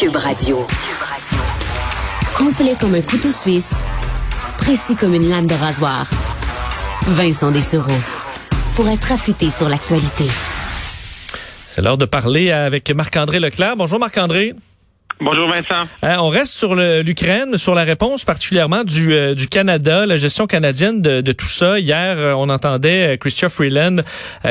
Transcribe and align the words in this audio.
Cube 0.00 0.16
Radio. 0.16 0.66
Complet 2.34 2.74
comme 2.80 2.94
un 2.94 3.02
couteau 3.02 3.30
suisse, 3.30 3.74
précis 4.56 4.96
comme 4.96 5.12
une 5.12 5.28
lame 5.28 5.46
de 5.46 5.52
rasoir. 5.52 6.08
Vincent 7.06 7.50
Dessereau. 7.50 7.92
Pour 8.76 8.88
être 8.88 9.12
affûté 9.12 9.50
sur 9.50 9.68
l'actualité. 9.68 10.24
C'est 11.68 11.82
l'heure 11.82 11.98
de 11.98 12.06
parler 12.06 12.50
avec 12.50 12.90
Marc-André 12.90 13.40
Leclerc. 13.40 13.76
Bonjour 13.76 13.98
Marc-André. 13.98 14.54
Bonjour 15.22 15.48
Vincent. 15.48 15.86
Euh, 16.02 16.16
on 16.18 16.28
reste 16.28 16.54
sur 16.56 16.74
l'Ukraine, 16.74 17.58
sur 17.58 17.74
la 17.74 17.84
réponse 17.84 18.24
particulièrement 18.24 18.84
du, 18.84 19.12
euh, 19.12 19.34
du 19.34 19.48
Canada, 19.48 20.06
la 20.06 20.16
gestion 20.16 20.46
canadienne 20.46 21.02
de, 21.02 21.20
de 21.20 21.32
tout 21.32 21.46
ça. 21.46 21.78
Hier, 21.78 22.16
euh, 22.16 22.32
on 22.32 22.48
entendait 22.48 23.18
Christophe 23.20 23.52
Freeland 23.52 23.96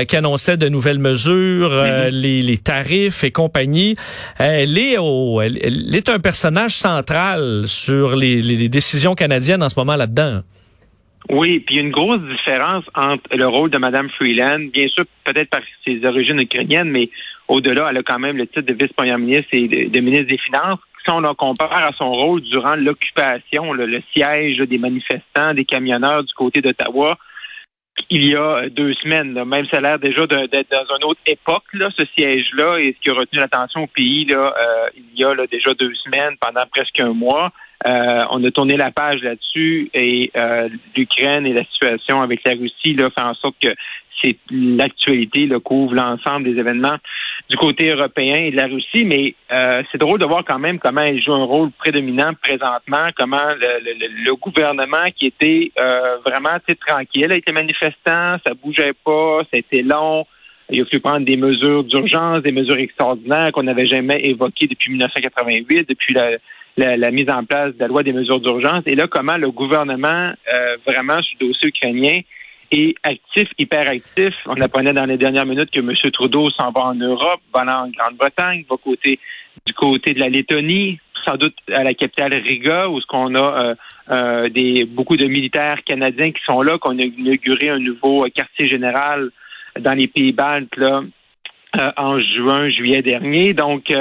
qui 0.08 0.16
annonçait 0.16 0.58
de 0.58 0.70
nouvelles 0.70 1.00
mesures, 1.00 1.72
mm-hmm. 1.72 2.10
les, 2.10 2.42
les, 2.44 2.58
tarifs 2.58 3.24
et 3.24 3.32
compagnie. 3.32 3.96
elle, 4.38 4.78
est 4.78 4.98
au, 5.00 5.42
elle, 5.42 5.58
est 5.96 6.08
un 6.08 6.20
personnage 6.20 6.74
central 6.74 7.64
sur 7.66 8.16
les, 8.16 8.40
les 8.42 8.70
décisions 8.70 9.16
canadiennes 9.16 9.64
en 9.64 9.70
ce 9.70 9.80
moment 9.80 9.96
là-dedans. 9.96 10.42
Oui, 11.30 11.60
puis 11.60 11.76
il 11.76 11.78
y 11.78 11.82
a 11.82 11.84
une 11.84 11.92
grosse 11.92 12.22
différence 12.22 12.86
entre 12.96 13.24
le 13.36 13.48
rôle 13.48 13.70
de 13.72 13.78
Mme 13.78 14.10
Freeland, 14.18 14.70
bien 14.72 14.88
sûr 14.88 15.06
peut-être 15.24 15.50
par 15.50 15.62
ses 15.86 16.04
origines 16.06 16.40
ukrainiennes, 16.40 16.90
mais 16.90 17.10
au-delà, 17.50 17.88
elle 17.90 17.98
a 17.98 18.04
quand 18.04 18.20
même 18.20 18.38
le 18.38 18.48
titre 18.48 18.62
de 18.62 18.74
vice-première 18.74 19.18
ministre 19.18 19.50
et 19.52 19.68
de, 19.68 20.00
ministre 20.00 20.28
des 20.28 20.38
Finances. 20.38 20.80
Si 21.04 21.12
on 21.12 21.20
la 21.20 21.34
compare 21.34 21.74
à 21.74 21.92
son 21.98 22.12
rôle 22.12 22.42
durant 22.42 22.76
l'occupation, 22.76 23.74
le, 23.74 24.02
siège 24.14 24.58
des 24.58 24.78
manifestants, 24.78 25.54
des 25.54 25.66
camionneurs 25.66 26.24
du 26.24 26.34
côté 26.34 26.62
d'Ottawa, 26.62 27.18
il 28.10 28.24
y 28.24 28.36
a 28.36 28.70
deux 28.70 28.94
semaines. 28.96 29.34
Même 29.44 29.66
ça 29.72 29.78
a 29.78 29.82
l'air 29.82 30.00
déjà 30.00 30.26
d'être 30.28 30.72
dans 30.72 30.96
une 30.96 31.04
autre 31.04 31.20
époque, 31.26 31.64
là, 31.74 31.90
ce 31.98 32.06
siège-là, 32.18 32.78
et 32.78 32.96
ce 32.96 33.02
qui 33.02 33.10
a 33.10 33.14
retenu 33.14 33.40
l'attention 33.40 33.84
au 33.84 33.88
pays, 33.88 34.26
là, 34.26 34.54
euh, 34.56 34.90
il 34.96 35.20
y 35.20 35.26
a 35.26 35.36
déjà 35.48 35.74
deux 35.74 35.94
semaines, 35.96 36.36
pendant 36.40 36.66
presque 36.72 37.00
un 37.00 37.14
mois. 37.14 37.52
Euh, 37.88 38.26
on 38.30 38.44
a 38.44 38.52
tourné 38.52 38.76
la 38.76 38.92
page 38.92 39.22
là-dessus 39.22 39.90
et 39.94 40.32
euh, 40.36 40.68
l'Ukraine 40.96 41.46
et 41.46 41.54
la 41.54 41.64
situation 41.64 42.22
avec 42.22 42.42
la 42.46 42.52
Russie 42.52 42.94
là, 42.94 43.10
fait 43.10 43.22
en 43.22 43.34
sorte 43.36 43.56
que 43.62 43.70
c'est 44.22 44.38
l'actualité 44.52 45.46
le 45.46 45.60
couvre 45.60 45.94
l'ensemble 45.94 46.44
des 46.44 46.60
événements 46.60 46.98
du 47.50 47.58
côté 47.58 47.90
européen 47.92 48.36
et 48.36 48.52
de 48.52 48.56
la 48.56 48.68
Russie, 48.68 49.06
mais 49.06 49.34
euh, 49.52 49.82
c'est 49.92 49.98
drôle 49.98 50.20
de 50.20 50.26
voir 50.26 50.44
quand 50.46 50.60
même 50.60 50.78
comment 50.78 51.02
elle 51.02 51.22
joue 51.22 51.34
un 51.34 51.46
rôle 51.46 51.72
prédominant 51.72 52.34
présentement, 52.40 53.10
comment 53.18 53.42
le, 53.60 54.36
gouvernement 54.36 55.10
qui 55.16 55.28
était 55.28 55.72
euh, 55.82 56.18
vraiment 56.24 56.58
tranquille 56.86 57.26
avec 57.26 57.48
les 57.48 57.54
manifestants, 57.54 58.38
ça 58.46 58.54
bougeait 58.64 58.94
pas, 59.04 59.42
c'était 59.52 59.82
long. 59.82 60.26
Il 60.70 60.82
a 60.82 60.86
fallu 60.86 61.00
prendre 61.00 61.26
des 61.26 61.38
mesures 61.38 61.84
d'urgence, 61.84 62.44
des 62.44 62.52
mesures 62.52 62.78
extraordinaires 62.78 63.52
qu'on 63.52 63.64
n'avait 63.64 63.88
jamais 63.88 64.20
évoquées 64.24 64.68
depuis 64.68 64.92
1988, 64.92 65.90
depuis 65.90 66.14
la, 66.14 66.38
la, 66.78 67.12
mise 67.12 67.30
en 67.32 67.44
place 67.44 67.74
de 67.74 67.80
la 67.80 67.88
loi 67.88 68.04
des 68.04 68.14
mesures 68.14 68.40
d'urgence. 68.40 68.84
Et 68.86 68.96
là, 68.96 69.08
comment 69.08 69.38
le 69.38 69.50
gouvernement, 69.50 70.32
euh, 70.54 70.78
vraiment, 70.86 71.20
sur 71.24 71.38
le 71.42 71.48
dossier 71.48 71.70
ukrainien, 71.70 72.22
est 72.72 72.96
actif, 73.04 73.50
hyperactif. 73.58 74.34
On 74.46 74.60
apprenait 74.62 74.94
dans 74.94 75.06
les 75.06 75.18
dernières 75.18 75.46
minutes 75.46 75.72
que 75.72 75.80
M. 75.80 75.94
Trudeau 76.12 76.50
s'en 76.52 76.72
va 76.72 76.84
en 76.84 76.96
Europe, 76.96 77.42
va 77.54 77.62
en 77.62 77.90
Grande-Bretagne, 77.90 78.66
va 78.70 78.78
côté, 78.84 79.20
du 79.66 79.74
côté 79.74 80.14
de 80.14 80.20
la 80.20 80.30
Lettonie, 80.30 81.00
sans 81.26 81.36
doute 81.36 81.56
à 81.72 81.84
la 81.84 81.94
capitale 81.94 82.34
Riga, 82.34 82.90
où 82.90 83.02
ce 83.02 83.06
qu'on 83.08 83.36
a 83.36 83.40
euh, 83.40 83.76
euh, 84.12 84.50
des 84.50 84.86
beaucoup 84.86 85.18
de 85.18 85.26
militaires 85.26 85.84
canadiens 85.86 86.32
qui 86.32 86.42
sont 86.46 86.62
là, 86.62 86.78
qu'on 86.78 86.98
a 87.00 87.04
inauguré 87.04 87.70
un 87.70 87.80
nouveau 87.80 88.26
quartier 88.34 88.68
général 88.68 89.30
dans 89.80 89.94
les 89.94 90.08
pays 90.08 90.32
baltes 90.32 90.76
là, 90.78 91.02
en 91.98 92.18
juin, 92.18 92.70
juillet 92.70 93.02
dernier. 93.02 93.54
Donc 93.54 93.92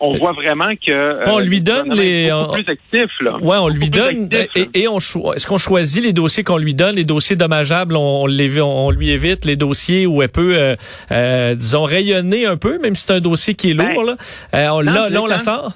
on 0.00 0.12
voit 0.12 0.32
vraiment 0.32 0.70
que 0.70 0.90
euh, 0.90 1.24
on 1.26 1.38
lui 1.38 1.60
donne 1.60 1.92
les 1.94 2.30
plus 2.52 2.72
actif 2.72 3.10
là. 3.20 3.36
Ouais, 3.38 3.56
on 3.58 3.68
lui 3.68 3.90
donne 3.90 4.28
et, 4.74 4.88
on 4.88 4.98
est-ce 4.98 5.46
qu'on 5.46 5.58
choisit 5.58 6.02
les 6.02 6.12
dossiers 6.12 6.42
qu'on 6.42 6.56
lui 6.56 6.74
donne, 6.74 6.96
les 6.96 7.04
dossiers 7.04 7.36
dommageables, 7.36 7.94
on, 7.96 8.26
les 8.26 8.60
on 8.60 8.90
lui 8.90 9.10
évite 9.10 9.44
les 9.44 9.56
dossiers 9.56 10.06
où 10.06 10.22
elle 10.22 10.30
peut 10.30 10.56
euh, 10.56 10.74
euh, 11.12 11.54
disons 11.54 11.84
rayonner 11.84 12.46
un 12.46 12.56
peu 12.56 12.78
même 12.78 12.94
si 12.94 13.06
c'est 13.06 13.14
un 13.14 13.20
dossier 13.20 13.54
qui 13.54 13.70
est 13.70 13.74
ben, 13.74 13.92
lourd 13.92 14.04
là. 14.04 14.74
on, 14.74 14.80
là, 14.80 15.08
on 15.20 15.26
la 15.26 15.38
sort? 15.38 15.72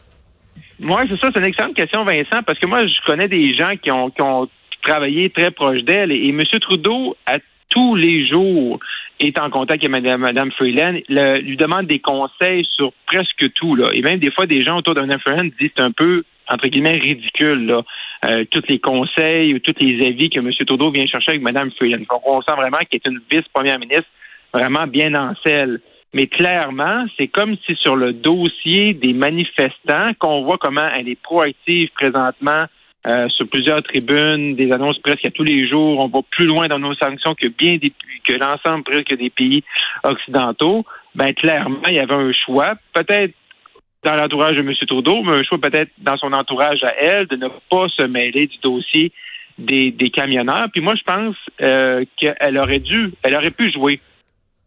Oui, 0.81 1.03
c'est 1.09 1.21
ça, 1.21 1.31
c'est 1.33 1.41
une 1.41 1.47
excellente 1.47 1.75
question 1.75 2.05
Vincent 2.05 2.43
parce 2.47 2.59
que 2.59 2.67
moi 2.67 2.87
je 2.87 3.05
connais 3.07 3.29
des 3.29 3.55
gens 3.55 3.75
qui 3.83 3.93
ont 3.93 4.11
qui 4.11 4.23
ont 4.23 4.49
travaillé 4.83 5.31
très 5.31 5.51
proche 5.51 5.83
d'elle 5.83 6.13
et, 6.13 6.17
et 6.17 6.29
M. 6.31 6.41
Trudeau 6.61 7.17
a 7.27 7.39
tous 7.69 7.97
les 7.97 8.27
jours 8.27 8.79
est 9.25 9.39
en 9.39 9.51
contact 9.51 9.85
avec 9.85 10.05
Mme, 10.05 10.53
Freeland, 10.53 10.99
lui 11.09 11.57
demande 11.57 11.87
des 11.87 11.99
conseils 11.99 12.67
sur 12.77 12.93
presque 13.07 13.53
tout. 13.55 13.75
Là. 13.75 13.91
Et 13.93 14.03
même 14.03 14.19
des 14.19 14.31
fois, 14.31 14.47
des 14.47 14.63
gens 14.63 14.79
autour 14.79 14.95
de 14.95 15.01
Mme 15.01 15.21
Freeland 15.21 15.51
disent 15.59 15.71
un 15.79 15.93
peu, 15.93 16.25
entre 16.51 16.69
guillemets, 16.69 16.99
ridicule, 16.99 17.83
euh, 18.25 18.45
tous 18.51 18.63
les 18.69 18.79
conseils 18.79 19.55
ou 19.55 19.59
tous 19.59 19.75
les 19.81 20.07
avis 20.07 20.31
que 20.31 20.41
M. 20.41 20.51
Trudeau 20.67 20.91
vient 20.91 21.07
chercher 21.07 21.33
avec 21.33 21.43
Mme 21.43 21.71
Freeland. 21.73 22.05
Donc, 22.11 22.27
on 22.27 22.41
sent 22.43 22.55
vraiment 22.57 22.79
qu'elle 22.79 23.01
est 23.05 23.09
une 23.09 23.21
vice-première 23.31 23.79
ministre 23.79 24.09
vraiment 24.53 24.87
bien 24.87 25.15
en 25.15 25.35
selle. 25.45 25.81
Mais 26.15 26.29
clairement, 26.29 27.07
c'est 27.19 27.27
comme 27.27 27.57
si 27.67 27.75
sur 27.75 27.97
le 27.97 28.13
dossier 28.13 28.95
des 28.95 29.13
manifestants, 29.13 30.07
qu'on 30.19 30.45
voit 30.45 30.59
comment 30.59 30.89
elle 30.97 31.09
est 31.09 31.21
proactive 31.21 31.91
présentement 31.95 32.67
euh, 33.07 33.29
sur 33.29 33.49
plusieurs 33.49 33.83
tribunes, 33.83 34.57
des 34.57 34.73
annonces 34.73 34.99
presque 34.99 35.25
à 35.27 35.31
tous 35.31 35.45
les 35.45 35.69
jours. 35.69 36.01
On 36.01 36.09
va 36.09 36.21
plus 36.31 36.47
loin 36.47 36.67
dans 36.69 36.79
nos 36.79 36.95
sanctions 36.95 37.35
que 37.35 37.49
bien 37.49 37.77
des, 37.77 37.93
que 38.23 38.33
l'ensemble 38.33 38.85
presque 38.85 39.15
des 39.17 39.31
pays 39.31 39.63
occidentaux. 40.03 40.85
Ben 41.15 41.35
clairement, 41.35 41.83
il 41.89 41.95
y 41.95 41.99
avait 41.99 42.15
un 42.15 42.33
choix, 42.33 42.75
peut-être 42.93 43.35
dans 44.05 44.15
l'entourage 44.15 44.57
de 44.57 44.63
M. 44.63 44.73
Trudeau, 44.87 45.23
mais 45.23 45.37
un 45.37 45.43
choix 45.43 45.59
peut-être 45.59 45.91
dans 45.99 46.17
son 46.17 46.33
entourage 46.33 46.83
à 46.85 46.95
elle 47.01 47.27
de 47.27 47.37
ne 47.37 47.49
pas 47.71 47.89
se 47.89 48.03
mêler 48.03 48.47
du 48.47 48.59
dossier 48.63 49.13
des, 49.59 49.91
des 49.91 50.11
camionneurs. 50.11 50.69
Puis 50.73 50.81
moi, 50.81 50.95
je 50.97 51.03
pense 51.05 51.37
euh, 51.63 52.05
qu'elle 52.17 52.59
aurait 52.59 52.81
dû, 52.81 53.13
elle 53.23 53.35
aurait 53.35 53.51
pu 53.51 53.71
jouer 53.71 54.01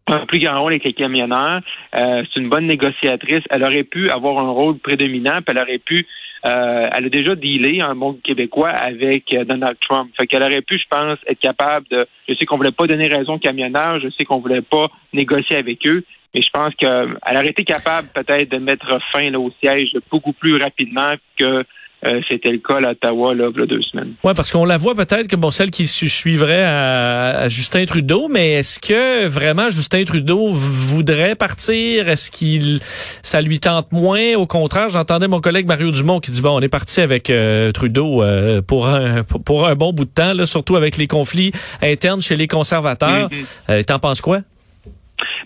un 0.07 0.25
plus 0.25 0.39
grand 0.39 0.61
rôle 0.61 0.73
avec 0.73 0.85
les 0.85 0.93
camionneurs. 0.93 1.61
Euh, 1.95 2.23
c'est 2.33 2.39
une 2.39 2.49
bonne 2.49 2.67
négociatrice. 2.67 3.43
Elle 3.49 3.63
aurait 3.63 3.83
pu 3.83 4.09
avoir 4.09 4.39
un 4.39 4.49
rôle 4.49 4.77
prédominant, 4.79 5.41
puis 5.41 5.55
elle 5.55 5.61
aurait 5.61 5.79
pu 5.79 6.07
euh, 6.45 6.89
elle 6.91 7.05
a 7.05 7.09
déjà 7.09 7.35
dealé 7.35 7.81
un 7.81 7.93
monde 7.93 8.21
québécois 8.21 8.69
avec 8.69 9.33
euh, 9.33 9.43
Donald 9.43 9.77
Trump. 9.81 10.11
Fait 10.17 10.27
qu'elle 10.27 10.43
aurait 10.43 10.61
pu, 10.61 10.77
je 10.77 10.85
pense, 10.89 11.17
être 11.27 11.39
capable 11.39 11.87
de. 11.89 12.07
Je 12.27 12.35
sais 12.35 12.45
qu'on 12.45 12.57
voulait 12.57 12.71
pas 12.71 12.87
donner 12.87 13.07
raison 13.07 13.33
aux 13.33 13.39
camionneurs, 13.39 13.99
je 13.99 14.09
sais 14.09 14.25
qu'on 14.25 14.39
voulait 14.39 14.61
pas 14.61 14.87
négocier 15.13 15.57
avec 15.57 15.85
eux, 15.87 16.03
mais 16.33 16.41
je 16.41 16.49
pense 16.51 16.73
qu'elle 16.75 17.17
aurait 17.25 17.49
été 17.49 17.63
capable 17.63 18.07
peut-être 18.13 18.49
de 18.51 18.57
mettre 18.57 18.99
fin 19.11 19.33
au 19.33 19.51
siège 19.63 19.91
beaucoup 20.11 20.33
plus 20.33 20.61
rapidement 20.61 21.15
que 21.37 21.63
euh, 22.07 22.21
c'était 22.29 22.49
le 22.51 22.59
cas 22.59 22.75
à 22.75 22.91
Ottawa 22.91 23.35
là, 23.35 23.49
il 23.53 23.59
y 23.59 23.63
a 23.63 23.65
deux 23.65 23.81
semaines. 23.81 24.13
Oui, 24.23 24.33
parce 24.35 24.51
qu'on 24.51 24.65
la 24.65 24.77
voit 24.77 24.95
peut-être 24.95 25.27
comme 25.29 25.41
bon, 25.41 25.51
celle 25.51 25.71
qui 25.71 25.87
suivrait 25.87 26.63
à, 26.65 27.49
Justin 27.49 27.85
Trudeau, 27.85 28.27
mais 28.29 28.53
est-ce 28.53 28.79
que 28.79 29.27
vraiment 29.27 29.69
Justin 29.69 30.03
Trudeau 30.05 30.49
voudrait 30.51 31.35
partir? 31.35 32.07
Est-ce 32.07 32.31
qu'il 32.31 32.79
ça 32.81 33.41
lui 33.41 33.59
tente 33.59 33.91
moins? 33.91 34.35
Au 34.35 34.47
contraire, 34.47 34.89
j'entendais 34.89 35.27
mon 35.27 35.41
collègue 35.41 35.67
Mario 35.67 35.91
Dumont 35.91 36.19
qui 36.19 36.31
dit 36.31 36.41
bon, 36.41 36.57
on 36.57 36.61
est 36.61 36.69
parti 36.69 37.01
avec 37.01 37.29
euh, 37.29 37.71
Trudeau 37.71 38.23
euh, 38.23 38.61
pour 38.61 38.87
un 38.87 39.23
pour 39.23 39.67
un 39.67 39.75
bon 39.75 39.91
bout 39.91 40.05
de 40.05 40.11
temps, 40.11 40.33
là, 40.33 40.45
surtout 40.45 40.75
avec 40.75 40.97
les 40.97 41.07
conflits 41.07 41.51
internes 41.81 42.21
chez 42.21 42.35
les 42.35 42.47
conservateurs. 42.47 43.29
Mm-hmm. 43.29 43.83
T'en 43.83 43.99
penses 43.99 44.21
quoi? 44.21 44.41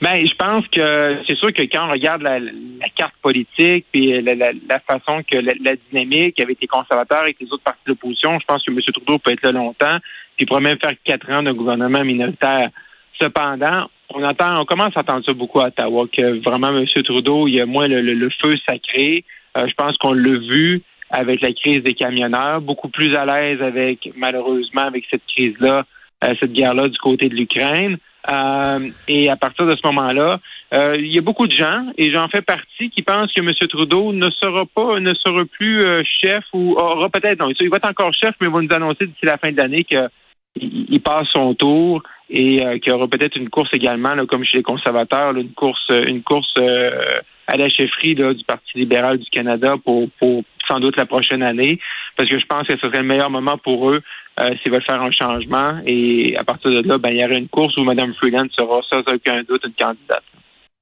Ben, 0.01 0.25
je 0.25 0.33
pense 0.33 0.67
que 0.69 1.19
c'est 1.27 1.37
sûr 1.37 1.53
que 1.53 1.61
quand 1.61 1.87
on 1.87 1.91
regarde 1.91 2.23
la, 2.23 2.39
carte 2.95 3.13
politique 3.21 3.85
et 3.93 4.19
la, 4.21 4.79
façon 4.79 5.21
que 5.29 5.37
la, 5.37 5.75
dynamique 5.91 6.39
avec 6.39 6.57
les 6.59 6.67
conservateurs 6.67 7.27
et 7.27 7.35
les 7.39 7.51
autres 7.51 7.63
partis 7.63 7.81
de 7.85 7.91
l'opposition, 7.91 8.39
je 8.39 8.45
pense 8.45 8.63
que 8.63 8.71
M. 8.71 8.79
Trudeau 8.81 9.19
peut 9.19 9.31
être 9.31 9.43
là 9.43 9.51
longtemps, 9.51 9.97
puis 10.35 10.47
pourrait 10.47 10.61
même 10.61 10.79
faire 10.81 10.95
quatre 11.03 11.29
ans 11.29 11.43
de 11.43 11.51
gouvernement 11.51 12.03
minoritaire. 12.03 12.69
Cependant, 13.19 13.91
on 14.09 14.23
entend, 14.23 14.61
on 14.61 14.65
commence 14.65 14.95
à 14.95 15.01
entendre 15.01 15.23
ça 15.23 15.33
beaucoup 15.33 15.59
à 15.59 15.67
Ottawa, 15.67 16.07
que 16.11 16.43
vraiment 16.43 16.69
M. 16.69 16.85
Trudeau, 17.03 17.47
il 17.47 17.55
y 17.55 17.61
a 17.61 17.67
moins 17.67 17.87
le, 17.87 18.29
feu 18.41 18.55
sacré. 18.67 19.23
Euh, 19.55 19.67
je 19.67 19.73
pense 19.75 19.97
qu'on 19.97 20.13
l'a 20.13 20.39
vu 20.39 20.81
avec 21.11 21.41
la 21.41 21.53
crise 21.53 21.83
des 21.83 21.93
camionneurs, 21.93 22.61
beaucoup 22.61 22.89
plus 22.89 23.15
à 23.15 23.25
l'aise 23.25 23.61
avec, 23.61 24.09
malheureusement, 24.15 24.81
avec 24.81 25.05
cette 25.11 25.25
crise-là, 25.27 25.85
euh, 26.23 26.33
cette 26.39 26.53
guerre-là 26.53 26.87
du 26.87 26.97
côté 26.97 27.29
de 27.29 27.35
l'Ukraine. 27.35 27.97
Euh, 28.29 28.89
et 29.07 29.29
à 29.29 29.35
partir 29.35 29.65
de 29.65 29.75
ce 29.75 29.85
moment-là, 29.87 30.39
euh, 30.73 30.95
il 30.97 31.13
y 31.13 31.17
a 31.17 31.21
beaucoup 31.21 31.47
de 31.47 31.55
gens, 31.55 31.87
et 31.97 32.11
j'en 32.11 32.27
fais 32.27 32.41
partie, 32.41 32.89
qui 32.89 33.01
pensent 33.01 33.31
que 33.33 33.41
M. 33.41 33.51
Trudeau 33.67 34.13
ne 34.13 34.29
sera 34.29 34.65
pas, 34.65 34.99
ne 34.99 35.13
sera 35.13 35.43
plus 35.45 35.81
euh, 35.81 36.03
chef 36.21 36.43
ou 36.53 36.73
aura 36.73 37.09
peut-être, 37.09 37.39
non, 37.39 37.49
il 37.59 37.69
va 37.69 37.77
être 37.77 37.89
encore 37.89 38.13
chef, 38.13 38.35
mais 38.39 38.47
il 38.47 38.53
va 38.53 38.61
nous 38.61 38.73
annoncer 38.73 39.07
d'ici 39.07 39.25
la 39.25 39.37
fin 39.37 39.51
de 39.51 39.57
l'année 39.57 39.83
qu'il 39.83 41.01
passe 41.01 41.27
son 41.33 41.55
tour 41.55 42.03
et 42.29 42.79
qu'il 42.79 42.93
y 42.93 42.95
aura 42.95 43.07
peut-être 43.07 43.35
une 43.35 43.49
course 43.49 43.69
également, 43.73 44.25
comme 44.25 44.45
chez 44.45 44.57
les 44.57 44.63
conservateurs, 44.63 45.35
une 45.35 45.51
course, 45.51 45.91
une 46.07 46.23
course 46.23 46.53
à 47.47 47.57
la 47.57 47.67
chefferie 47.67 48.15
du 48.15 48.45
Parti 48.45 48.77
libéral 48.77 49.17
du 49.17 49.29
Canada 49.29 49.75
pour, 49.83 50.09
pour 50.17 50.43
sans 50.65 50.79
doute 50.79 50.95
la 50.95 51.05
prochaine 51.05 51.43
année, 51.43 51.79
parce 52.15 52.29
que 52.29 52.39
je 52.39 52.45
pense 52.45 52.67
que 52.67 52.77
ce 52.77 52.87
serait 52.87 52.99
le 52.99 53.07
meilleur 53.07 53.29
moment 53.29 53.57
pour 53.57 53.89
eux 53.89 54.01
euh, 54.39 54.51
s'ils 54.61 54.71
veulent 54.71 54.83
faire 54.83 55.01
un 55.01 55.11
changement. 55.11 55.79
Et 55.85 56.35
à 56.37 56.43
partir 56.43 56.71
de 56.71 56.87
là, 56.87 56.97
ben, 56.97 57.09
il 57.09 57.17
y 57.17 57.25
aura 57.25 57.35
une 57.35 57.49
course 57.49 57.75
où 57.77 57.83
Mme 57.83 58.13
Freeland 58.13 58.47
sera 58.57 58.81
sans 58.89 58.99
aucun 58.99 59.43
doute 59.43 59.63
une 59.65 59.73
candidate. 59.73 60.23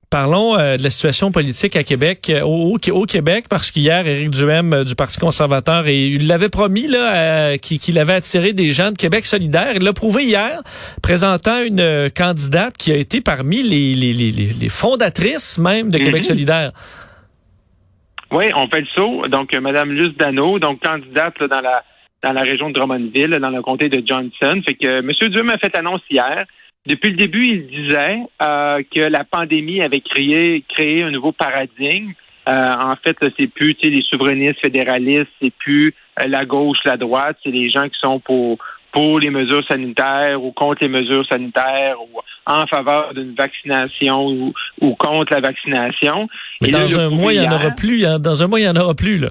Parlons 0.10 0.57
euh, 0.57 0.75
de 0.75 0.81
la 0.81 0.90
situation 0.90 1.31
politique 1.31 1.75
à 1.75 1.84
Québec, 1.84 2.31
euh, 2.31 2.42
au, 2.42 2.80
au, 2.80 3.06
Québec, 3.06 3.46
parce 3.48 3.69
qu'hier, 3.69 4.07
Éric 4.07 4.31
Duhem 4.31 4.74
euh, 4.74 4.84
du 4.84 4.96
Parti 4.96 5.19
conservateur, 5.19 5.86
et 5.86 6.07
il 6.07 6.25
l'avait 6.28 6.50
promis 6.50 6.88
là, 6.88 7.60
qu'il 7.60 8.00
avait 8.00 8.13
attiré 8.13 8.54
des 8.54 8.72
gens 8.72 8.92
de 8.92 8.98
Québec 8.98 9.28
solidaire. 9.28 9.74
Il 9.75 9.84
l'a 9.84 9.94
prouvé 9.94 10.24
hier, 10.24 10.62
présentant 11.04 11.62
une 11.62 12.10
candidate 12.10 12.75
qui 12.75 12.92
a 12.92 12.95
été 12.95 13.22
parmi 13.22 13.62
les, 13.62 13.94
les, 13.94 14.13
les, 14.13 14.31
les 14.31 14.69
fondatrices 14.69 15.60
même 15.60 15.92
de 15.92 16.00
Québec 16.00 16.22
mhm. 16.22 16.24
solidaire. 16.24 16.72
Oui, 18.31 18.45
on 18.56 18.68
fait 18.68 18.81
le 18.81 18.88
saut. 18.95 19.22
Donc, 19.28 19.54
Madame 19.54 19.92
Luce 19.92 20.18
Dano, 20.18 20.57
donc 20.57 20.81
candidate 20.81 21.36
dans 21.44 21.62
la 21.62 21.84
dans 22.24 22.33
la 22.33 22.42
région 22.42 22.69
de 22.69 22.74
Drummondville, 22.74 23.39
dans 23.42 23.50
le 23.50 23.62
comté 23.62 23.89
de 23.89 24.06
Johnson. 24.06 24.62
Fait 24.66 24.74
que 24.74 25.00
M. 25.00 25.12
Duhem 25.30 25.50
a 25.50 25.57
fait 25.57 25.75
annonce 25.77 26.01
hier 26.10 26.45
depuis 26.86 27.12
le 27.12 27.18
début, 27.18 27.45
il 27.45 27.68
disait 27.68 28.19
euh, 28.42 28.81
que 28.94 29.01
la 29.01 29.24
pandémie 29.24 29.81
avait 29.81 30.01
créé, 30.01 30.63
créé 30.68 31.04
un 31.04 31.12
nouveau 31.12 31.31
paradigme. 31.31 32.13
Euh, 32.48 32.74
en 32.74 32.95
fait, 32.95 33.16
c'est 33.38 33.48
plus 33.48 33.75
les 33.83 34.01
souverainistes 34.10 34.60
fédéralistes, 34.62 35.27
c'est 35.42 35.54
plus 35.54 35.94
euh, 36.19 36.27
la 36.27 36.45
gauche, 36.45 36.77
la 36.86 36.98
droite, 36.98 37.38
c'est 37.44 37.51
les 37.51 37.69
gens 37.69 37.88
qui 37.88 38.00
sont 38.01 38.19
pour 38.19 38.57
pour 38.92 39.19
les 39.19 39.30
mesures 39.30 39.63
sanitaires 39.68 40.44
ou 40.44 40.51
contre 40.51 40.80
les 40.81 40.88
mesures 40.89 41.24
sanitaires 41.27 41.98
ou 42.01 42.21
en 42.48 42.66
faveur 42.66 43.13
d'une 43.13 43.36
vaccination 43.36 44.25
ou, 44.25 44.54
ou, 44.81 44.95
contre 44.95 45.31
la 45.31 45.42
vaccination. 45.42 46.27
Mais 46.60 46.71
dans 46.71 46.98
un 46.98 47.10
mois, 47.10 47.31
il 47.31 47.39
n'y 47.39 47.48
en 47.48 47.51
aura 47.51 47.69
plus. 47.69 48.04
Hein. 48.04 48.18
Dans 48.18 48.42
un 48.42 48.48
mois, 48.48 48.60
il 48.60 48.63
n'y 48.63 48.69
en 48.69 48.81
aura 48.81 48.95
plus, 48.95 49.19
là. 49.19 49.30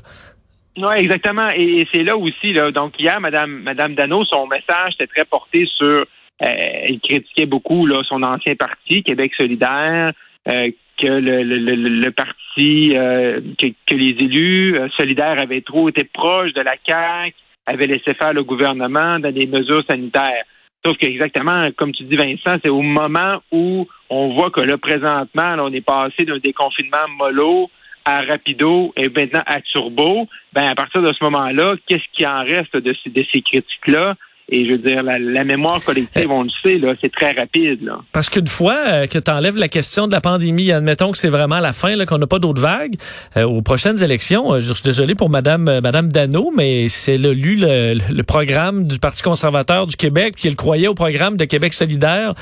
Oui, 0.81 0.95
exactement. 0.99 1.49
Et, 1.57 1.87
c'est 1.93 2.03
là 2.03 2.17
aussi, 2.17 2.53
là. 2.53 2.71
Donc, 2.71 2.95
hier, 2.99 3.21
Madame, 3.21 3.63
Madame 3.63 3.95
Dano, 3.95 4.25
son 4.25 4.47
message 4.47 4.95
était 4.95 5.07
très 5.07 5.25
porté 5.25 5.67
sur 5.67 6.05
euh, 6.45 6.53
il 6.89 7.01
critiquait 7.01 7.47
beaucoup 7.47 7.87
là, 7.87 8.03
son 8.09 8.23
ancien 8.23 8.55
parti, 8.55 9.03
Québec 9.03 9.33
solidaire, 9.37 10.13
euh, 10.49 10.71
que 10.97 11.07
le, 11.07 11.43
le, 11.43 11.75
le, 11.75 12.11
parti, 12.13 12.93
euh, 12.97 13.41
que, 13.59 13.95
les 13.95 14.11
élus 14.21 14.79
solidaires 14.97 15.41
avaient 15.41 15.63
trop 15.63 15.89
été 15.89 16.05
proches 16.05 16.53
de 16.53 16.61
la 16.61 16.75
CAQ, 16.87 17.35
avaient 17.67 17.87
laissé 17.87 18.15
faire 18.15 18.33
le 18.33 18.45
gouvernement 18.45 19.19
dans 19.19 19.33
des 19.33 19.47
mesures 19.47 19.83
sanitaires. 19.89 20.45
Sauf 20.85 20.97
que 20.97 21.07
exactement, 21.07 21.71
comme 21.77 21.93
tu 21.93 22.05
dis, 22.05 22.17
Vincent, 22.17 22.59
c'est 22.63 22.69
au 22.69 22.83
moment 22.83 23.43
où 23.51 23.89
on 24.11 24.35
voit 24.35 24.51
que 24.51 24.61
là, 24.61 24.79
présentement, 24.79 25.57
on 25.59 25.73
est 25.73 25.85
passé 25.85 26.25
d'un 26.25 26.39
déconfinement 26.39 27.09
mollo 27.17 27.69
à 28.05 28.21
rapido 28.23 28.93
et 28.97 29.09
maintenant 29.09 29.43
à 29.47 29.61
turbo. 29.61 30.29
Ben, 30.53 30.69
à 30.69 30.75
partir 30.75 31.03
de 31.03 31.13
ce 31.13 31.23
moment-là, 31.25 31.75
qu'est-ce 31.87 32.05
qui 32.13 32.27
en 32.27 32.43
reste 32.43 32.77
de 32.77 32.95
ces 33.03 33.43
critiques-là? 33.43 34.15
Et 34.51 34.65
je 34.65 34.73
veux 34.73 34.79
dire, 34.79 35.03
la, 35.03 35.45
mémoire 35.45 35.83
collective, 35.85 36.31
on 36.31 36.43
le 36.43 36.49
sait, 36.63 36.79
là, 36.79 36.95
c'est 37.03 37.13
très 37.13 37.33
rapide. 37.33 37.83
Là. 37.83 37.99
Parce 38.13 38.31
qu'une 38.31 38.47
fois 38.47 38.77
euh, 38.89 39.07
que 39.07 39.19
tu 39.19 39.31
enlèves 39.31 39.59
la 39.59 39.69
question 39.69 40.07
de 40.07 40.13
la 40.13 40.23
pandémie, 40.23 40.73
admettons 40.73 41.13
que 41.13 41.19
c'est 41.19 41.29
vraiment 41.29 41.61
la 41.61 41.75
fin, 41.75 41.97
là, 41.97 42.07
qu'on 42.07 42.17
n'a 42.17 42.27
pas 42.27 42.39
d'autres 42.39 42.63
vagues, 42.63 42.95
euh, 43.37 43.45
aux 43.45 43.61
prochaines 43.61 44.03
élections, 44.03 44.55
euh, 44.55 44.61
je 44.61 44.73
suis 44.73 44.83
désolé 44.83 45.15
pour 45.15 45.29
Madame 45.29 45.65
Madame 45.83 46.09
Dano, 46.09 46.51
mais 46.57 46.89
c'est 46.89 47.19
le, 47.19 47.33
lu 47.33 47.59
le, 47.61 48.23
programme 48.23 48.87
du 48.87 48.99
Parti 48.99 49.23
conservateur 49.23 49.87
du 49.87 49.97
Québec, 49.97 50.35
puis 50.37 50.49
elle 50.49 50.57
croyait 50.57 50.89
au 50.89 50.95
programme 50.95 51.37
de 51.37 51.45
Québec 51.45 51.75
solidaire. 51.75 52.33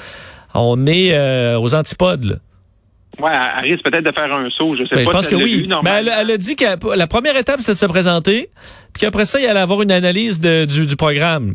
On 0.55 0.87
est 0.87 1.17
aux 1.57 1.75
antipodes. 1.75 2.25
Là. 2.25 2.35
Ouais, 3.19 3.31
elle 3.33 3.71
risque 3.71 3.85
peut-être 3.85 4.05
de 4.05 4.13
faire 4.13 4.33
un 4.33 4.49
saut, 4.51 4.77
je 4.77 4.85
sais 4.85 4.97
ben, 4.97 5.05
pas. 5.05 5.11
Je 5.11 5.17
pense 5.17 5.27
que 5.27 5.37
oui. 5.37 5.67
Ben, 5.83 6.07
elle, 6.07 6.31
a 6.31 6.37
dit 6.37 6.55
que 6.55 6.97
la 6.97 7.07
première 7.07 7.37
étape, 7.37 7.61
c'était 7.61 7.73
de 7.73 7.79
se 7.79 7.87
présenter, 7.87 8.51
puis 8.93 9.01
qu'après 9.01 9.25
ça, 9.25 9.41
il 9.41 9.47
allait 9.47 9.61
avoir 9.61 9.83
une 9.83 9.93
analyse 9.93 10.41
du, 10.41 10.87
du 10.87 10.97
programme. 10.97 11.55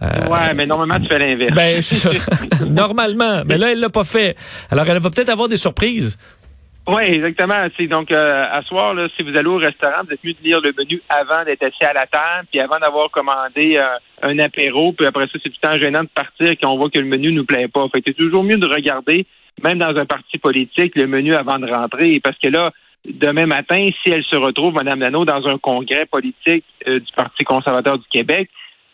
Euh, 0.00 0.06
ouais, 0.28 0.54
mais 0.54 0.66
normalement, 0.66 1.00
tu 1.00 1.06
fais 1.06 1.18
l'inverse. 1.18 1.54
Ben, 1.54 1.82
c'est 1.82 1.96
ça. 1.96 2.10
normalement. 2.66 3.42
Mais 3.46 3.58
là, 3.58 3.72
elle 3.72 3.80
l'a 3.80 3.88
pas 3.88 4.04
fait. 4.04 4.36
Alors, 4.70 4.86
elle 4.88 4.98
va 4.98 5.10
peut-être 5.10 5.30
avoir 5.30 5.48
des 5.48 5.56
surprises. 5.56 6.18
Oui, 6.86 7.02
exactement. 7.04 7.66
C'est 7.76 7.86
donc 7.86 8.10
euh, 8.10 8.44
à 8.50 8.62
soir, 8.62 8.94
là, 8.94 9.08
si 9.14 9.22
vous 9.22 9.36
allez 9.36 9.48
au 9.48 9.58
restaurant, 9.58 10.04
vous 10.06 10.14
êtes 10.14 10.24
mieux 10.24 10.32
de 10.32 10.42
lire 10.42 10.60
le 10.62 10.72
menu 10.76 11.02
avant 11.10 11.44
d'être 11.44 11.62
assis 11.62 11.84
à 11.84 11.92
la 11.92 12.06
table, 12.06 12.46
puis 12.50 12.60
avant 12.60 12.78
d'avoir 12.78 13.10
commandé 13.10 13.76
euh, 13.76 13.86
un 14.22 14.38
apéro, 14.38 14.94
puis 14.94 15.06
après 15.06 15.26
ça, 15.26 15.32
c'est 15.34 15.50
tout 15.50 15.56
le 15.62 15.68
temps 15.68 15.76
gênant 15.76 16.02
de 16.02 16.08
partir 16.08 16.50
quand 16.52 16.72
on 16.72 16.78
voit 16.78 16.88
que 16.88 16.98
le 16.98 17.04
menu 17.04 17.30
nous 17.32 17.44
plaît 17.44 17.68
pas. 17.68 17.86
Fait 17.92 18.00
que 18.00 18.04
c'est 18.08 18.16
toujours 18.16 18.42
mieux 18.42 18.56
de 18.56 18.66
regarder, 18.66 19.26
même 19.64 19.78
dans 19.78 19.96
un 19.96 20.06
parti 20.06 20.38
politique, 20.38 20.94
le 20.96 21.06
menu 21.06 21.34
avant 21.34 21.58
de 21.58 21.70
rentrer, 21.70 22.20
parce 22.22 22.38
que 22.38 22.48
là, 22.48 22.72
demain 23.04 23.46
matin, 23.46 23.90
si 24.02 24.10
elle 24.10 24.24
se 24.24 24.36
retrouve, 24.36 24.74
Mme 24.74 25.00
Lano, 25.00 25.24
dans 25.24 25.46
un 25.46 25.58
congrès 25.58 26.06
politique 26.06 26.64
du 26.86 27.12
Parti 27.16 27.44
conservateur 27.44 27.98
du 27.98 28.04
Québec, 28.10 28.50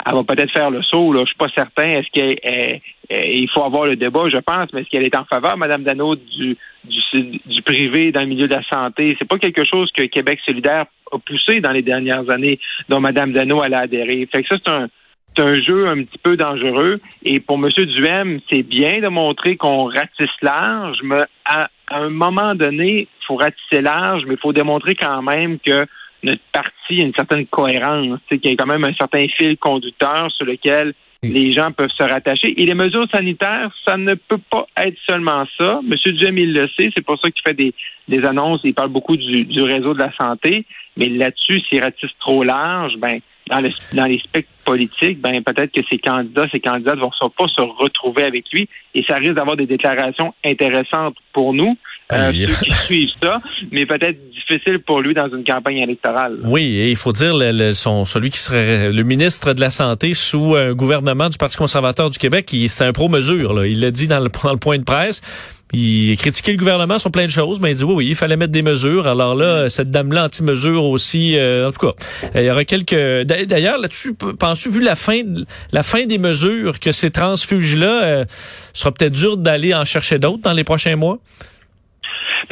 elle 0.07 0.15
va 0.15 0.23
peut-être 0.23 0.53
faire 0.53 0.71
le 0.71 0.83
saut. 0.83 1.13
Là. 1.13 1.21
Je 1.21 1.27
suis 1.27 1.37
pas 1.37 1.49
certain. 1.55 1.89
Est-ce 1.89 2.11
qu'il 2.11 3.51
faut 3.51 3.63
avoir 3.63 3.87
le 3.87 3.97
débat, 3.97 4.29
je 4.29 4.39
pense, 4.39 4.73
mais 4.73 4.83
est-ce 4.83 4.91
qu'elle 4.91 5.07
est 5.07 5.17
en 5.17 5.25
faveur, 5.25 5.57
Mme 5.57 5.83
Dano, 5.83 6.15
du, 6.17 6.57
du, 6.85 7.63
privé 7.63 8.13
dans 8.13 8.21
le 8.21 8.27
milieu 8.27 8.47
de 8.47 8.55
la 8.55 8.63
santé? 8.65 9.17
C'est 9.19 9.29
pas 9.29 9.39
quelque 9.39 9.65
chose 9.65 9.91
que 9.93 10.05
Québec 10.05 10.41
solidaire 10.45 10.87
a 11.13 11.19
poussé 11.19 11.61
dans 11.61 11.73
les 11.73 11.83
dernières 11.83 12.29
années, 12.31 12.59
dont 12.89 13.01
Mme 13.01 13.33
Dano 13.33 13.63
a 13.63 13.67
adhéré. 13.67 14.29
Fait 14.31 14.43
que 14.43 14.49
ça, 14.49 14.61
c'est 14.65 14.73
un 14.73 14.89
c'est 15.37 15.43
un 15.43 15.53
jeu 15.55 15.89
un 15.89 16.03
petit 16.05 16.19
peu 16.23 16.37
dangereux. 16.37 17.01
Et 17.25 17.41
pour 17.41 17.57
M. 17.57 17.69
Duhem, 17.71 18.41
c'est 18.51 18.63
bien 18.63 19.01
de 19.01 19.09
montrer 19.09 19.57
qu'on 19.57 19.85
ratisse 19.85 20.29
large, 20.43 20.99
mais 21.03 21.25
à, 21.45 21.69
à 21.89 21.99
un 21.99 22.11
moment 22.11 22.55
donné, 22.55 23.09
il 23.09 23.27
faut 23.27 23.37
ratisser 23.37 23.81
large, 23.81 24.23
mais 24.27 24.35
il 24.35 24.41
faut 24.41 24.53
démontrer 24.53 24.95
quand 24.95 25.23
même 25.23 25.59
que 25.59 25.87
notre 26.23 26.43
parti 26.53 27.01
a 27.01 27.05
une 27.05 27.15
certaine 27.15 27.47
cohérence, 27.47 28.19
qu'il 28.29 28.41
y 28.45 28.53
a 28.53 28.57
quand 28.57 28.67
même 28.67 28.85
un 28.85 28.95
certain 28.95 29.27
fil 29.37 29.57
conducteur 29.59 30.31
sur 30.33 30.47
lequel 30.47 30.95
les 31.23 31.53
gens 31.53 31.73
peuvent 31.73 31.91
se 31.97 32.03
rattacher. 32.03 32.61
Et 32.61 32.67
les 32.67 32.75
mesures 32.75 33.07
sanitaires, 33.13 33.71
ça 33.87 33.97
ne 33.97 34.15
peut 34.15 34.41
pas 34.51 34.67
être 34.77 34.99
seulement 35.09 35.45
ça. 35.59 35.81
Monsieur 35.83 36.13
Duhem, 36.13 36.37
il 36.39 36.53
le 36.53 36.69
sait, 36.77 36.91
c'est 36.95 37.05
pour 37.05 37.19
ça 37.21 37.31
qu'il 37.31 37.43
fait 37.43 37.55
des, 37.55 37.75
des 38.09 38.25
annonces, 38.25 38.61
il 38.65 38.75
parle 38.75 38.91
beaucoup 38.91 39.17
du, 39.17 39.45
du 39.45 39.63
réseau 39.63 39.95
de 39.95 40.01
la 40.01 40.13
santé, 40.21 40.67
mais 40.97 41.09
là-dessus, 41.09 41.61
s'il 41.69 41.83
ratisse 41.83 42.11
trop 42.21 42.45
large, 42.45 42.95
ben 42.99 43.21
dans, 43.51 43.61
le, 43.61 43.71
dans 43.93 44.07
les 44.07 44.19
spectres 44.19 44.49
politiques, 44.65 45.21
ben 45.21 45.43
peut-être 45.43 45.73
que 45.73 45.83
ces 45.91 45.99
candidats, 45.99 46.47
ces 46.51 46.61
candidates 46.61 46.99
vont 46.99 47.11
pas 47.11 47.47
se 47.49 47.61
retrouver 47.61 48.25
avec 48.25 48.45
lui 48.53 48.69
et 48.95 49.05
ça 49.07 49.17
risque 49.17 49.35
d'avoir 49.35 49.57
des 49.57 49.67
déclarations 49.67 50.35
intéressantes 50.45 51.17
pour 51.33 51.53
nous. 51.53 51.77
Euh, 52.13 52.33
ceux 52.33 52.67
qui 52.67 52.73
suivent 52.85 53.11
ça, 53.23 53.41
mais 53.73 53.87
peut-être 53.87 54.19
difficile 54.31 54.79
pour 54.81 55.01
lui 55.01 55.15
dans 55.15 55.29
une 55.29 55.45
campagne 55.45 55.79
électorale. 55.79 56.39
Oui, 56.45 56.63
et 56.63 56.91
il 56.91 56.97
faut 56.97 57.13
dire 57.13 57.35
le, 57.35 57.73
son, 57.73 58.05
celui 58.05 58.31
qui 58.31 58.39
serait 58.39 58.93
le 58.93 59.03
ministre 59.03 59.55
de 59.55 59.61
la 59.61 59.71
Santé 59.71 60.13
sous 60.13 60.55
un 60.55 60.75
gouvernement 60.75 61.29
du 61.31 61.39
Parti 61.39 61.57
conservateur 61.57 62.11
du 62.11 62.19
Québec, 62.19 62.55
c'est 62.69 62.85
un 62.85 62.93
pro-mesure. 62.93 63.65
Il 63.65 63.81
l'a 63.81 63.91
dit 63.91 64.07
dans 64.07 64.21
le, 64.21 64.31
dans 64.45 64.53
le 64.53 64.59
point 64.59 64.79
de 64.79 64.85
presse. 64.85 65.23
Il 65.75 66.17
critiquait 66.17 66.53
le 66.53 66.59
gouvernement 66.59 66.99
sur 66.99 67.11
plein 67.11 67.27
de 67.27 67.31
choses, 67.31 67.59
mais 67.61 67.73
il 67.73 67.75
dit 67.75 67.85
oui, 67.85 67.95
oui, 67.95 68.07
il 68.11 68.15
fallait 68.15 68.37
mettre 68.37 68.53
des 68.53 68.63
mesures. 68.63 69.09
Alors 69.09 69.35
là, 69.35 69.69
cette 69.69 69.91
dame-là 69.91 70.27
anti-mesure 70.27 70.85
aussi, 70.85 71.37
euh, 71.37 71.69
en 71.69 71.73
tout 71.73 71.87
cas, 71.87 71.93
il 72.35 72.45
y 72.45 72.51
aura 72.51 72.65
quelques. 72.65 72.95
D'ailleurs, 72.95 73.79
là-dessus, 73.79 74.15
penses-tu, 74.15 74.71
vu 74.71 74.81
la 74.81 74.95
fin, 74.95 75.23
la 75.73 75.83
fin 75.83 76.07
des 76.07 76.19
mesures, 76.19 76.79
que 76.79 76.93
ces 76.93 77.11
transfuges-là, 77.11 78.05
euh, 78.05 78.25
sera 78.73 78.93
peut-être 78.93 79.15
dur 79.15 79.37
d'aller 79.37 79.75
en 79.75 79.85
chercher 79.85 80.19
d'autres 80.19 80.43
dans 80.43 80.53
les 80.53 80.65
prochains 80.65 80.97
mois? 80.97 81.19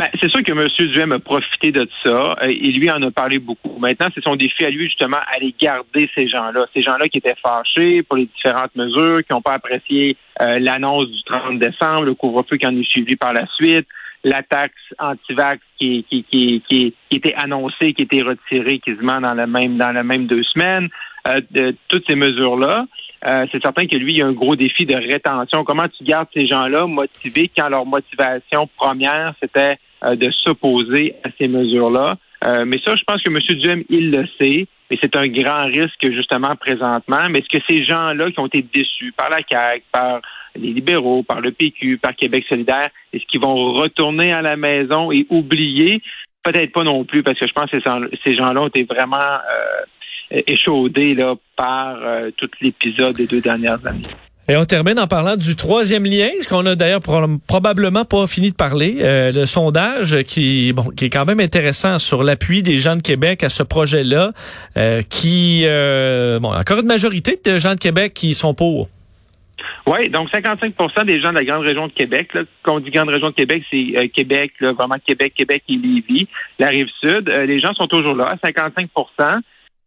Ben, 0.02 0.08
c'est 0.20 0.32
sûr 0.32 0.42
que 0.42 0.50
M. 0.50 0.66
Duhem 0.90 1.12
a 1.12 1.20
profité 1.20 1.70
de 1.70 1.88
ça 2.02 2.34
euh, 2.42 2.48
et 2.48 2.72
lui 2.72 2.90
en 2.90 3.00
a 3.02 3.12
parlé 3.12 3.38
beaucoup. 3.38 3.78
Maintenant, 3.78 4.08
c'est 4.12 4.24
son 4.24 4.34
défi 4.34 4.64
à 4.64 4.70
lui, 4.70 4.86
justement, 4.86 5.18
aller 5.32 5.54
garder 5.60 6.10
ces 6.16 6.26
gens-là. 6.26 6.66
Ces 6.74 6.82
gens-là 6.82 7.06
qui 7.08 7.18
étaient 7.18 7.36
fâchés 7.40 8.02
pour 8.02 8.16
les 8.16 8.26
différentes 8.26 8.74
mesures, 8.74 9.20
qui 9.24 9.32
n'ont 9.32 9.42
pas 9.42 9.52
apprécié 9.52 10.16
euh, 10.40 10.58
l'annonce 10.58 11.08
du 11.08 11.22
30 11.22 11.60
décembre, 11.60 12.06
le 12.06 12.14
couvre-feu 12.14 12.56
qui 12.56 12.66
en 12.66 12.76
est 12.76 12.90
suivi 12.90 13.14
par 13.14 13.32
la 13.32 13.46
suite, 13.54 13.86
la 14.24 14.42
taxe 14.42 14.74
anti-vax 14.98 15.62
qui, 15.78 16.04
qui, 16.10 16.24
qui, 16.24 16.64
qui, 16.68 16.94
était 17.12 17.34
annoncée, 17.34 17.92
qui 17.92 18.02
était 18.02 18.22
retirée 18.22 18.80
quasiment 18.80 19.20
dans 19.20 19.34
la 19.34 19.46
même 19.46 19.76
dans 19.76 19.92
la 19.92 20.02
même 20.02 20.26
deux 20.26 20.42
semaines. 20.42 20.88
Euh, 21.28 21.72
toutes 21.86 22.08
ces 22.08 22.16
mesures-là. 22.16 22.86
Euh, 23.26 23.46
c'est 23.52 23.62
certain 23.62 23.86
que 23.86 23.96
lui, 23.96 24.14
il 24.14 24.18
y 24.18 24.22
a 24.22 24.26
un 24.26 24.32
gros 24.32 24.56
défi 24.56 24.84
de 24.84 24.96
rétention. 24.96 25.64
Comment 25.64 25.88
tu 25.88 26.02
gardes 26.04 26.28
ces 26.34 26.46
gens-là 26.46 26.86
motivés 26.86 27.50
quand 27.56 27.68
leur 27.68 27.86
motivation 27.86 28.68
première, 28.76 29.34
c'était 29.40 29.76
euh, 30.04 30.16
de 30.16 30.30
s'opposer 30.30 31.14
à 31.24 31.28
ces 31.38 31.46
mesures-là? 31.46 32.16
Euh, 32.44 32.64
mais 32.66 32.78
ça, 32.84 32.96
je 32.96 33.02
pense 33.06 33.22
que 33.22 33.30
M. 33.30 33.38
Duhem, 33.60 33.84
il 33.88 34.10
le 34.10 34.26
sait, 34.40 34.66
et 34.90 34.98
c'est 35.00 35.16
un 35.16 35.28
grand 35.28 35.66
risque 35.66 36.04
justement 36.12 36.56
présentement. 36.56 37.28
Mais 37.30 37.38
est-ce 37.38 37.58
que 37.58 37.64
ces 37.68 37.84
gens-là 37.84 38.32
qui 38.32 38.40
ont 38.40 38.46
été 38.46 38.66
déçus 38.74 39.12
par 39.16 39.30
la 39.30 39.38
CAQ, 39.48 39.84
par 39.92 40.20
les 40.56 40.72
libéraux, 40.72 41.22
par 41.22 41.40
le 41.40 41.52
PQ, 41.52 41.98
par 41.98 42.16
Québec 42.16 42.44
solidaire, 42.48 42.88
est-ce 43.12 43.24
qu'ils 43.26 43.40
vont 43.40 43.72
retourner 43.74 44.32
à 44.32 44.42
la 44.42 44.56
maison 44.56 45.12
et 45.12 45.26
oublier? 45.30 46.02
Peut-être 46.42 46.72
pas 46.72 46.82
non 46.82 47.04
plus, 47.04 47.22
parce 47.22 47.38
que 47.38 47.46
je 47.46 47.52
pense 47.52 47.70
que 47.70 47.78
ces 48.24 48.36
gens-là 48.36 48.62
ont 48.62 48.66
été 48.66 48.82
vraiment 48.82 49.38
échaudé 50.46 51.14
là, 51.14 51.34
par 51.56 51.96
euh, 52.02 52.30
tout 52.36 52.48
l'épisode 52.60 53.14
des 53.14 53.26
deux 53.26 53.40
dernières 53.40 53.84
années. 53.86 54.08
Et 54.48 54.56
on 54.56 54.64
termine 54.64 54.98
en 54.98 55.06
parlant 55.06 55.36
du 55.36 55.54
troisième 55.54 56.04
lien, 56.04 56.28
ce 56.40 56.48
qu'on 56.48 56.66
a 56.66 56.74
d'ailleurs 56.74 57.00
probablement 57.46 58.04
pas 58.04 58.26
fini 58.26 58.50
de 58.50 58.56
parler, 58.56 58.96
euh, 59.00 59.30
le 59.30 59.46
sondage 59.46 60.24
qui 60.24 60.72
bon 60.72 60.90
qui 60.96 61.04
est 61.04 61.10
quand 61.10 61.24
même 61.24 61.38
intéressant 61.38 62.00
sur 62.00 62.24
l'appui 62.24 62.62
des 62.62 62.78
gens 62.78 62.96
de 62.96 63.02
Québec 63.02 63.44
à 63.44 63.50
ce 63.50 63.62
projet-là, 63.62 64.32
euh, 64.76 65.02
qui 65.08 65.64
bon 66.40 66.52
encore 66.52 66.80
une 66.80 66.86
majorité 66.86 67.38
de 67.44 67.58
gens 67.58 67.74
de 67.74 67.80
Québec 67.80 68.14
qui 68.14 68.34
sont 68.34 68.52
pour. 68.52 68.88
Oui, 69.86 70.08
donc 70.10 70.30
55% 70.30 71.04
des 71.06 71.20
gens 71.20 71.30
de 71.30 71.38
la 71.38 71.44
grande 71.44 71.64
région 71.64 71.88
de 71.88 71.92
Québec, 71.92 72.32
là, 72.34 72.42
quand 72.62 72.76
on 72.76 72.80
dit 72.80 72.90
grande 72.90 73.08
région 73.08 73.28
de 73.28 73.34
Québec, 73.34 73.64
c'est 73.70 73.94
euh, 73.96 74.06
Québec, 74.08 74.52
là, 74.60 74.72
vraiment 74.72 74.94
Québec, 75.04 75.34
Québec 75.36 75.64
et 75.68 75.76
Lévis, 75.76 76.28
la 76.58 76.68
rive 76.68 76.88
sud. 77.00 77.28
Euh, 77.28 77.46
les 77.46 77.60
gens 77.60 77.74
sont 77.74 77.88
toujours 77.88 78.14
là, 78.14 78.36
55 78.42 78.88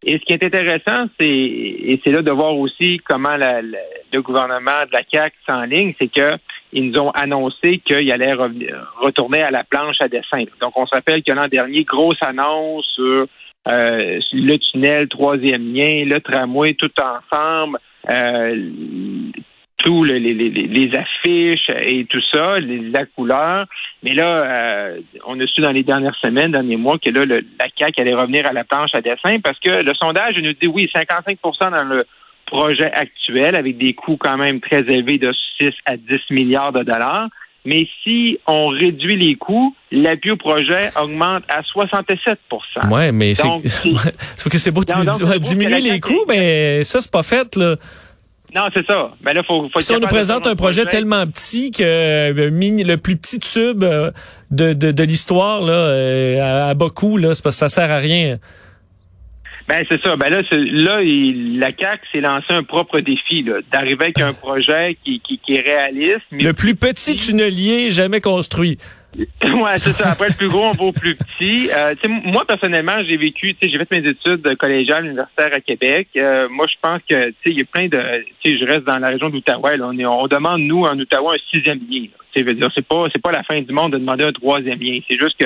Et 0.07 0.13
ce 0.13 0.17
qui 0.19 0.33
est 0.33 0.43
intéressant, 0.43 1.07
c'est 1.19 1.27
et 1.27 1.99
c'est 2.03 2.11
là 2.11 2.21
de 2.21 2.31
voir 2.31 2.55
aussi 2.55 2.99
comment 3.03 3.35
le 3.35 4.21
gouvernement 4.21 4.85
de 4.85 4.93
la 4.93 5.01
CAQ 5.11 5.35
s'enligne, 5.47 5.93
c'est 5.99 6.11
que 6.11 6.37
ils 6.73 6.91
nous 6.91 6.99
ont 6.99 7.09
annoncé 7.11 7.81
qu'ils 7.85 8.11
allaient 8.11 8.33
retourner 8.33 9.41
à 9.41 9.49
la 9.49 9.63
planche 9.63 9.95
à 10.01 10.07
dessin. 10.07 10.43
Donc, 10.61 10.73
on 10.75 10.85
se 10.85 10.93
rappelle 10.93 11.23
que 11.23 11.31
l'an 11.31 11.47
dernier, 11.47 11.83
grosse 11.83 12.21
annonce 12.21 12.85
sur 12.93 13.25
euh, 13.67 14.19
le 14.33 14.57
tunnel, 14.57 15.07
troisième 15.07 15.73
lien, 15.73 16.05
le 16.05 16.19
tramway, 16.19 16.73
tout 16.73 16.91
ensemble, 17.01 17.79
euh, 18.09 18.71
les, 19.85 20.19
les, 20.19 20.91
affiches 20.95 21.69
et 21.81 22.05
tout 22.05 22.21
ça, 22.31 22.55
la 22.59 23.05
couleur. 23.05 23.65
Mais 24.03 24.13
là, 24.13 24.25
euh, 24.25 24.99
on 25.25 25.39
a 25.39 25.47
su 25.47 25.61
dans 25.61 25.71
les 25.71 25.83
dernières 25.83 26.15
semaines, 26.23 26.51
derniers 26.51 26.77
mois, 26.77 26.97
que 26.97 27.09
là, 27.09 27.25
la 27.25 27.65
CAQ 27.77 28.01
allait 28.01 28.13
revenir 28.13 28.45
à 28.45 28.53
la 28.53 28.63
planche 28.63 28.91
à 28.93 29.01
dessin 29.01 29.39
parce 29.43 29.59
que 29.59 29.83
le 29.83 29.93
sondage 30.01 30.35
nous 30.41 30.53
dit 30.53 30.67
oui, 30.67 30.89
55% 30.93 31.71
dans 31.71 31.83
le 31.83 32.05
projet 32.45 32.91
actuel 32.91 33.55
avec 33.55 33.77
des 33.77 33.93
coûts 33.93 34.17
quand 34.17 34.37
même 34.37 34.59
très 34.59 34.81
élevés 34.81 35.17
de 35.17 35.33
6 35.59 35.71
à 35.85 35.97
10 35.97 36.19
milliards 36.31 36.71
de 36.71 36.83
dollars. 36.83 37.27
Mais 37.65 37.87
si 38.03 38.37
on 38.45 38.67
réduit 38.67 39.15
les 39.15 39.35
coûts, 39.35 39.75
l'appui 39.91 40.29
au 40.29 40.37
projet 40.37 40.91
augmente 41.01 41.43
à 41.49 41.61
67% 41.61 42.37
Oui, 42.91 43.11
mais 43.11 43.33
c'est 43.33 43.47
que 44.51 44.57
c'est 44.59 44.69
beau 44.69 44.83
de 44.83 45.37
diminuer 45.39 45.81
les 45.81 45.99
coûts, 45.99 46.25
mais 46.27 46.83
ça, 46.83 47.01
c'est 47.01 47.11
pas 47.11 47.23
fait, 47.23 47.55
là. 47.55 47.75
Non, 48.55 48.63
c'est 48.73 48.85
ça. 48.85 49.11
Mais 49.21 49.33
là, 49.33 49.43
faut, 49.43 49.67
faut 49.71 49.81
si 49.81 49.91
on 49.91 49.99
nous 49.99 50.07
présente 50.07 50.47
un 50.47 50.55
projet, 50.55 50.85
tellement 50.85 51.27
petit 51.27 51.71
que 51.71 51.83
euh, 51.83 52.49
le 52.49 52.95
plus 52.95 53.17
petit 53.17 53.39
tube 53.39 53.83
euh, 53.83 54.11
de, 54.49 54.73
de, 54.73 54.91
de 54.91 55.03
l'histoire 55.03 55.61
là, 55.61 55.73
euh, 55.73 56.69
à, 56.69 56.73
bas 56.73 56.89
coût, 56.89 57.17
là, 57.17 57.29
parce 57.29 57.41
que 57.41 57.51
ça 57.51 57.69
sert 57.69 57.91
à 57.91 57.97
rien. 57.97 58.37
Ben 59.67 59.83
c'est 59.89 59.99
ça. 60.01 60.15
Ben 60.15 60.29
là, 60.29 60.41
là, 60.51 61.01
la 61.03 61.71
CAC 61.71 62.01
s'est 62.11 62.21
lancé 62.21 62.45
un 62.49 62.63
propre 62.63 62.99
défi 62.99 63.43
d'arriver 63.71 64.05
avec 64.05 64.21
un 64.21 64.33
projet 64.41 64.97
qui, 65.03 65.19
qui, 65.19 65.39
qui 65.39 65.55
est 65.55 65.61
réaliste. 65.61 66.21
le 66.31 66.53
plus 66.53 66.75
petit 66.75 67.15
tunnelier 67.15 67.89
jamais 67.89 68.21
construit. 68.21 68.77
ouais, 69.43 69.77
c'est 69.77 69.93
ça. 69.93 70.11
Après, 70.11 70.27
le 70.27 70.35
plus 70.35 70.49
gros, 70.49 70.65
on 70.65 70.71
va 70.71 70.83
au 70.83 70.91
plus 70.91 71.15
petit. 71.15 71.69
Euh, 71.73 71.95
moi, 72.25 72.45
personnellement, 72.45 72.97
j'ai 73.07 73.17
vécu, 73.17 73.55
j'ai 73.61 73.77
fait 73.77 73.91
mes 73.91 74.09
études 74.09 74.55
collégiales 74.57 75.05
universitaires 75.05 75.51
à 75.53 75.61
Québec. 75.61 76.09
Euh, 76.17 76.47
moi, 76.49 76.65
je 76.67 76.75
pense 76.81 77.01
que, 77.09 77.33
il 77.45 77.57
y 77.57 77.61
a 77.61 77.65
plein 77.65 77.87
de, 77.87 78.25
je 78.43 78.65
reste 78.65 78.83
dans 78.83 78.97
la 78.97 79.09
région 79.09 79.29
d'Outaouais. 79.29 79.79
On, 79.79 79.95
on 80.21 80.27
demande, 80.27 80.61
nous, 80.61 80.83
en 80.83 80.99
Outaouais, 80.99 81.35
un 81.35 81.55
sixième 81.55 81.79
lien. 81.89 82.07
Veux 82.35 82.53
dire, 82.53 82.69
c'est 82.75 82.85
pas, 82.85 83.05
c'est 83.13 83.21
pas 83.21 83.31
la 83.31 83.43
fin 83.43 83.61
du 83.61 83.71
monde 83.71 83.93
de 83.93 83.97
demander 83.97 84.25
un 84.25 84.33
troisième 84.33 84.79
lien. 84.79 84.99
C'est 85.09 85.17
juste 85.17 85.37
que 85.39 85.45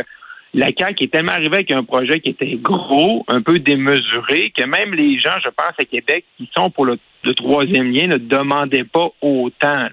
la 0.53 0.71
CAQ 0.75 1.03
est 1.03 1.13
tellement 1.13 1.33
arrivée 1.33 1.57
avec 1.57 1.71
un 1.71 1.83
projet 1.83 2.19
qui 2.19 2.31
était 2.31 2.55
gros, 2.55 3.23
un 3.27 3.41
peu 3.41 3.59
démesuré, 3.59 4.51
que 4.55 4.63
même 4.63 4.93
les 4.93 5.19
gens, 5.19 5.37
je 5.43 5.49
pense, 5.49 5.73
à 5.77 5.85
Québec, 5.85 6.25
qui 6.37 6.49
sont 6.55 6.71
pour 6.71 6.85
le, 6.85 6.97
troisième 7.35 7.91
lien, 7.91 8.07
ne 8.07 8.17
demandaient 8.17 8.85
pas 8.85 9.09
autant. 9.21 9.83
Là. 9.83 9.91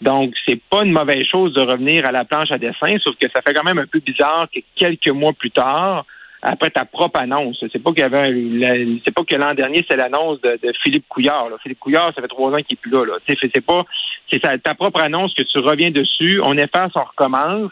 Donc, 0.00 0.32
c'est 0.46 0.60
pas 0.70 0.82
une 0.82 0.92
mauvaise 0.92 1.24
chose 1.24 1.52
de 1.54 1.60
revenir 1.60 2.06
à 2.06 2.12
la 2.12 2.24
planche 2.24 2.50
à 2.50 2.58
dessin, 2.58 2.96
sauf 3.02 3.16
que 3.16 3.28
ça 3.34 3.42
fait 3.42 3.52
quand 3.52 3.64
même 3.64 3.78
un 3.78 3.86
peu 3.86 4.00
bizarre 4.00 4.48
que 4.54 4.60
quelques 4.74 5.10
mois 5.10 5.32
plus 5.32 5.50
tard, 5.50 6.06
après 6.42 6.70
ta 6.70 6.86
propre 6.86 7.20
annonce, 7.20 7.62
c'est 7.70 7.82
pas 7.82 7.90
qu'il 7.90 8.00
y 8.00 8.02
avait, 8.02 8.86
c'est 9.04 9.14
pas 9.14 9.24
que 9.24 9.34
l'an 9.34 9.52
dernier 9.52 9.84
c'est 9.86 9.96
l'annonce 9.96 10.40
de, 10.40 10.58
Philippe 10.82 11.04
Couillard. 11.06 11.48
Philippe 11.62 11.80
Couillard, 11.80 12.14
ça 12.14 12.22
fait 12.22 12.28
trois 12.28 12.50
ans 12.50 12.62
qu'il 12.62 12.78
est 12.78 12.80
plus 12.80 12.90
là. 12.90 13.04
là. 13.04 13.18
C'est 13.28 13.60
pas, 13.60 13.84
c'est 14.32 14.40
ta 14.62 14.74
propre 14.74 15.02
annonce 15.02 15.34
que 15.34 15.42
tu 15.42 15.58
reviens 15.58 15.90
dessus. 15.90 16.40
On 16.42 16.56
efface, 16.56 16.92
on 16.94 17.04
recommence. 17.04 17.70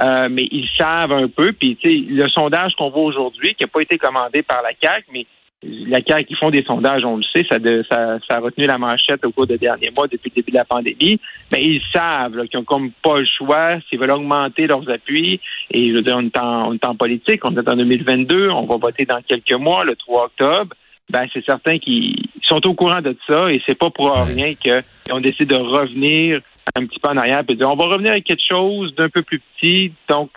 Euh, 0.00 0.28
mais 0.30 0.46
ils 0.50 0.68
savent 0.76 1.12
un 1.12 1.28
peu. 1.28 1.52
Puis, 1.52 1.76
le 1.82 2.28
sondage 2.28 2.74
qu'on 2.76 2.90
voit 2.90 3.02
aujourd'hui, 3.02 3.54
qui 3.54 3.64
n'a 3.64 3.68
pas 3.68 3.80
été 3.80 3.98
commandé 3.98 4.42
par 4.42 4.62
la 4.62 4.74
CAC, 4.74 5.04
mais 5.12 5.26
la 5.62 5.98
CAQ, 6.06 6.24
qui 6.24 6.34
font 6.34 6.50
des 6.50 6.62
sondages, 6.62 7.04
on 7.04 7.16
le 7.16 7.24
sait, 7.34 7.44
ça, 7.48 7.58
ça, 7.90 8.18
ça, 8.28 8.36
a 8.36 8.40
retenu 8.40 8.66
la 8.66 8.78
manchette 8.78 9.24
au 9.24 9.32
cours 9.32 9.46
des 9.46 9.58
derniers 9.58 9.90
mois 9.90 10.06
depuis 10.06 10.30
le 10.30 10.40
début 10.40 10.52
de 10.52 10.56
la 10.56 10.64
pandémie. 10.64 11.18
Mais 11.50 11.64
ils 11.64 11.82
savent 11.92 12.46
qu'ils 12.46 12.60
ont 12.60 12.64
comme 12.64 12.92
pas 13.02 13.18
le 13.18 13.26
choix 13.26 13.78
s'ils 13.88 13.98
veulent 13.98 14.12
augmenter 14.12 14.68
leurs 14.68 14.88
appuis. 14.88 15.40
Et 15.70 15.90
je 15.90 15.94
veux 15.94 16.02
dire, 16.02 16.16
on 16.16 16.26
est 16.26 16.38
en, 16.38 16.70
on 16.70 16.74
est 16.74 16.84
en 16.84 16.94
politique, 16.94 17.44
on 17.44 17.56
est 17.56 17.68
en 17.68 17.76
2022, 17.76 18.50
on 18.50 18.66
va 18.66 18.76
voter 18.76 19.04
dans 19.04 19.20
quelques 19.22 19.52
mois, 19.52 19.84
le 19.84 19.96
3 19.96 20.26
octobre. 20.26 20.76
Ben, 21.10 21.26
c'est 21.32 21.44
certain 21.44 21.78
qu'ils 21.78 22.14
sont 22.42 22.64
au 22.66 22.74
courant 22.74 23.00
de 23.00 23.16
ça 23.26 23.50
et 23.50 23.62
c'est 23.66 23.78
pas 23.78 23.88
pour 23.90 24.12
rien 24.12 24.54
qu'ils 24.54 24.82
décidé 25.22 25.46
de 25.46 25.54
revenir 25.54 26.42
un 26.76 26.84
petit 26.86 26.98
peu 27.00 27.08
en 27.08 27.16
arrière 27.16 27.42
et 27.48 27.54
dire 27.54 27.70
on 27.70 27.76
va 27.76 27.86
revenir 27.86 28.12
avec 28.12 28.24
quelque 28.24 28.44
chose 28.46 28.94
d'un 28.94 29.08
peu 29.08 29.22
plus 29.22 29.40
petit, 29.40 29.92
donc 30.08 30.30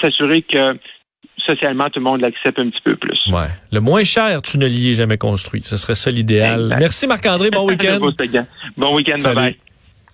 s'assurer 0.00 0.42
que 0.42 0.78
socialement 1.46 1.90
tout 1.90 2.00
le 2.00 2.04
monde 2.04 2.20
l'accepte 2.20 2.58
un 2.58 2.70
petit 2.70 2.80
peu 2.82 2.96
plus. 2.96 3.18
Ouais. 3.30 3.48
Le 3.72 3.80
moins 3.80 4.04
cher 4.04 4.40
tunnelier 4.42 4.94
jamais 4.94 5.18
construit, 5.18 5.62
ce 5.62 5.76
serait 5.76 5.94
ça 5.94 6.10
l'idéal. 6.10 6.76
Merci 6.78 7.06
Marc-André, 7.06 7.50
bon 7.50 7.66
week-end. 7.68 8.00
bon 8.76 8.94
week-end, 8.94 9.22
bye 9.22 9.34
bye. 9.34 9.56